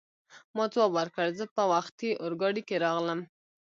[0.55, 3.19] ما ځواب ورکړ: زه په وختي اورګاډي کې راغلم.